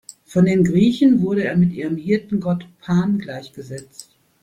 Von 0.25 0.45
den 0.45 0.63
Griechen 0.63 1.21
wurde 1.21 1.43
er 1.43 1.55
mit 1.55 1.73
ihrem 1.73 1.95
Hirtengott 1.95 2.65
Pan 2.79 3.19
gleichgesetzt. 3.19 4.09